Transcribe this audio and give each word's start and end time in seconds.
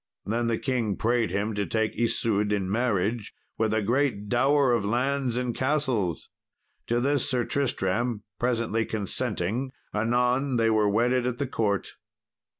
Then 0.25 0.47
the 0.47 0.57
king 0.57 0.95
prayed 0.97 1.29
him 1.29 1.53
to 1.53 1.63
take 1.63 1.95
Isoude 1.95 2.51
in 2.51 2.71
marriage, 2.71 3.35
with 3.59 3.71
a 3.71 3.83
great 3.83 4.29
dower 4.29 4.73
of 4.73 4.83
lands 4.83 5.37
and 5.37 5.53
castles. 5.53 6.27
To 6.87 6.99
this 6.99 7.29
Sir 7.29 7.45
Tristram 7.45 8.23
presently 8.39 8.83
consenting 8.83 9.71
anon 9.93 10.55
they 10.55 10.71
were 10.71 10.89
wedded 10.89 11.27
at 11.27 11.37
the 11.37 11.45
court. 11.45 11.97